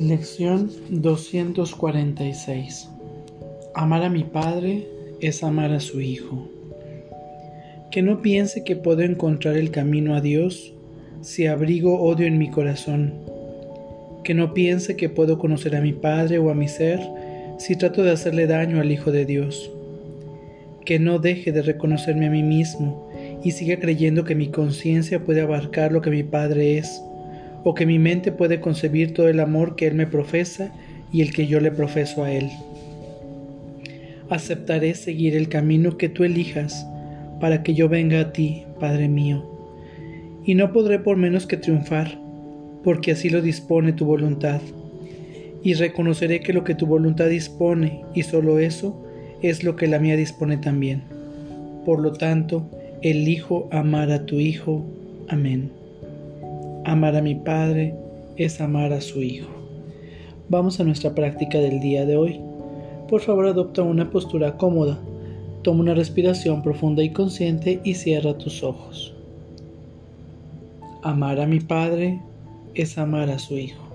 Lección 0.00 0.70
246 0.88 2.88
Amar 3.74 4.02
a 4.02 4.08
mi 4.08 4.24
Padre 4.24 4.86
es 5.20 5.44
amar 5.44 5.72
a 5.72 5.80
su 5.80 6.00
Hijo. 6.00 6.48
Que 7.90 8.00
no 8.00 8.22
piense 8.22 8.64
que 8.64 8.76
puedo 8.76 9.02
encontrar 9.02 9.58
el 9.58 9.70
camino 9.70 10.14
a 10.14 10.22
Dios 10.22 10.72
si 11.20 11.46
abrigo 11.46 12.00
odio 12.00 12.26
en 12.26 12.38
mi 12.38 12.50
corazón. 12.50 13.12
Que 14.24 14.32
no 14.32 14.54
piense 14.54 14.96
que 14.96 15.10
puedo 15.10 15.38
conocer 15.38 15.76
a 15.76 15.82
mi 15.82 15.92
Padre 15.92 16.38
o 16.38 16.48
a 16.48 16.54
mi 16.54 16.68
ser 16.68 17.00
si 17.58 17.76
trato 17.76 18.02
de 18.02 18.12
hacerle 18.12 18.46
daño 18.46 18.80
al 18.80 18.90
Hijo 18.90 19.12
de 19.12 19.26
Dios. 19.26 19.70
Que 20.86 20.98
no 20.98 21.18
deje 21.18 21.52
de 21.52 21.60
reconocerme 21.60 22.28
a 22.28 22.30
mí 22.30 22.42
mismo 22.42 23.10
y 23.44 23.50
siga 23.50 23.78
creyendo 23.78 24.24
que 24.24 24.34
mi 24.34 24.48
conciencia 24.48 25.22
puede 25.22 25.42
abarcar 25.42 25.92
lo 25.92 26.00
que 26.00 26.08
mi 26.08 26.22
Padre 26.22 26.78
es 26.78 27.02
o 27.64 27.74
que 27.74 27.86
mi 27.86 27.98
mente 27.98 28.32
puede 28.32 28.60
concebir 28.60 29.14
todo 29.14 29.28
el 29.28 29.40
amor 29.40 29.76
que 29.76 29.86
Él 29.86 29.94
me 29.94 30.06
profesa 30.06 30.72
y 31.12 31.22
el 31.22 31.32
que 31.32 31.46
yo 31.46 31.60
le 31.60 31.70
profeso 31.70 32.24
a 32.24 32.32
Él. 32.32 32.48
Aceptaré 34.28 34.94
seguir 34.94 35.36
el 35.36 35.48
camino 35.48 35.96
que 35.96 36.08
tú 36.08 36.24
elijas 36.24 36.86
para 37.40 37.62
que 37.62 37.74
yo 37.74 37.88
venga 37.88 38.20
a 38.20 38.32
ti, 38.32 38.64
Padre 38.78 39.08
mío, 39.08 39.44
y 40.44 40.54
no 40.54 40.72
podré 40.72 40.98
por 40.98 41.16
menos 41.16 41.46
que 41.46 41.56
triunfar, 41.56 42.18
porque 42.84 43.12
así 43.12 43.28
lo 43.28 43.42
dispone 43.42 43.92
tu 43.92 44.04
voluntad, 44.04 44.60
y 45.62 45.74
reconoceré 45.74 46.40
que 46.40 46.52
lo 46.52 46.64
que 46.64 46.74
tu 46.74 46.86
voluntad 46.86 47.28
dispone, 47.28 48.04
y 48.14 48.22
solo 48.22 48.58
eso, 48.58 49.04
es 49.42 49.64
lo 49.64 49.76
que 49.76 49.88
la 49.88 49.98
mía 49.98 50.16
dispone 50.16 50.56
también. 50.58 51.02
Por 51.84 52.00
lo 52.00 52.12
tanto, 52.12 52.70
elijo 53.02 53.68
amar 53.70 54.10
a 54.10 54.26
tu 54.26 54.38
Hijo. 54.38 54.84
Amén. 55.28 55.79
Amar 56.84 57.14
a 57.14 57.20
mi 57.20 57.34
Padre 57.34 57.94
es 58.36 58.58
amar 58.58 58.94
a 58.94 59.02
su 59.02 59.22
Hijo. 59.22 59.48
Vamos 60.48 60.80
a 60.80 60.84
nuestra 60.84 61.14
práctica 61.14 61.58
del 61.58 61.78
día 61.78 62.06
de 62.06 62.16
hoy. 62.16 62.40
Por 63.06 63.20
favor 63.20 63.46
adopta 63.46 63.82
una 63.82 64.10
postura 64.10 64.56
cómoda, 64.56 64.98
toma 65.62 65.80
una 65.80 65.94
respiración 65.94 66.62
profunda 66.62 67.02
y 67.02 67.10
consciente 67.10 67.80
y 67.84 67.94
cierra 67.94 68.38
tus 68.38 68.62
ojos. 68.62 69.14
Amar 71.02 71.38
a 71.38 71.46
mi 71.46 71.60
Padre 71.60 72.18
es 72.74 72.96
amar 72.96 73.28
a 73.28 73.38
su 73.38 73.58
Hijo. 73.58 73.89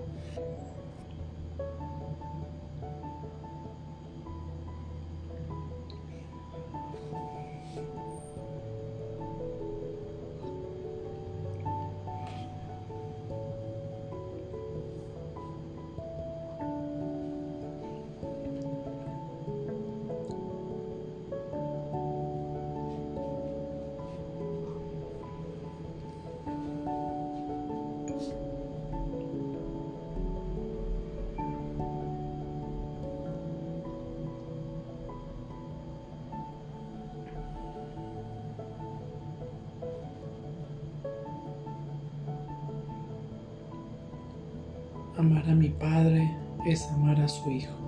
Amar 45.17 45.49
a 45.49 45.55
mi 45.55 45.69
Padre 45.69 46.29
es 46.66 46.85
amar 46.91 47.22
a 47.22 47.28
su 47.29 47.50
Hijo. 47.50 47.84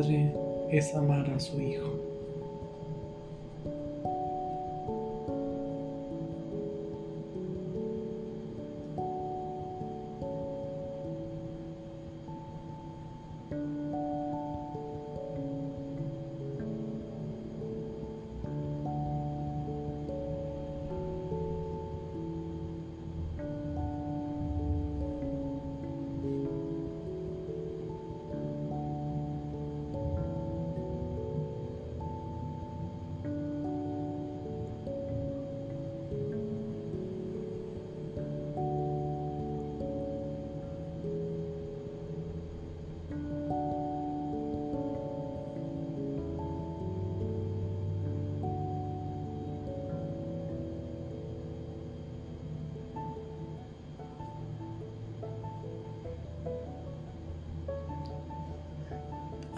Padre 0.00 0.32
es 0.70 0.94
amar 0.94 1.30
a 1.30 1.38
su 1.38 1.60
Hijo. 1.60 1.99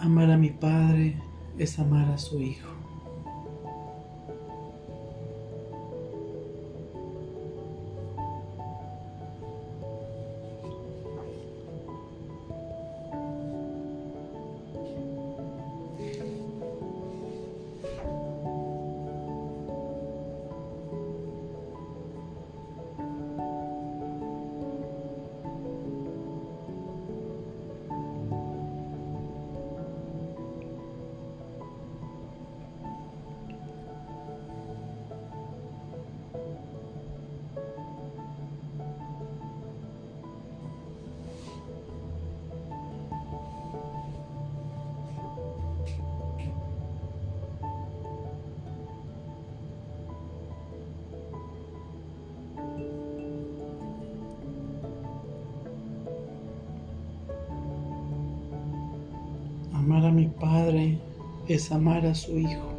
Amar 0.03 0.29
a 0.31 0.37
mi 0.37 0.49
Padre 0.49 1.15
es 1.57 1.79
amar 1.79 2.11
a 2.11 2.17
su 2.17 2.37
Hijo. 2.41 2.82
Amar 59.83 60.05
a 60.05 60.11
mi 60.11 60.29
Padre 60.29 60.97
es 61.49 61.69
amar 61.69 62.05
a 62.05 62.15
su 62.15 62.39
Hijo. 62.39 62.72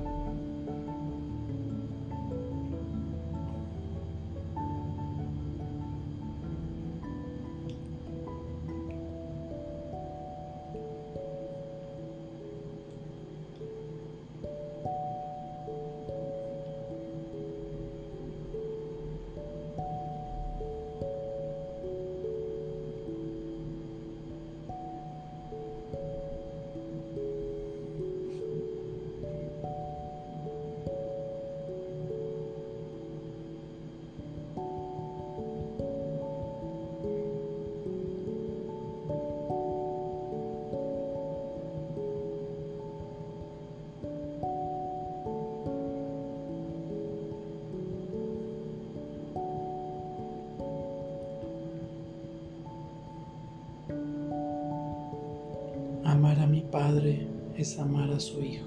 Amar 56.24 56.40
a 56.40 56.46
mi 56.46 56.62
Padre 56.62 57.26
es 57.54 57.78
amar 57.78 58.10
a 58.10 58.18
su 58.18 58.42
Hijo. 58.42 58.66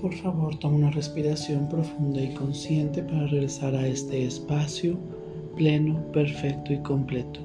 Por 0.00 0.14
favor, 0.14 0.56
toma 0.60 0.76
una 0.76 0.90
respiración 0.92 1.68
profunda 1.68 2.22
y 2.22 2.32
consciente 2.32 3.02
para 3.02 3.26
regresar 3.26 3.74
a 3.74 3.88
este 3.88 4.24
espacio 4.24 4.96
pleno, 5.56 5.98
perfecto 6.12 6.72
y 6.72 6.78
completo. 6.78 7.40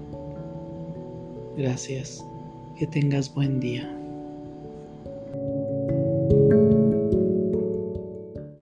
Gracias. 1.58 2.24
Que 2.78 2.86
tengas 2.86 3.34
buen 3.34 3.60
día. 3.60 3.92